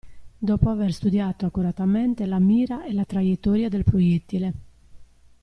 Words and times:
Dopo 0.35 0.71
aver 0.71 0.93
studiato 0.93 1.45
accuratamente 1.45 2.25
la 2.25 2.39
mira 2.39 2.83
e 2.85 2.91
la 2.91 3.05
traiettoria 3.05 3.69
del 3.69 3.83
proiettile. 3.83 4.53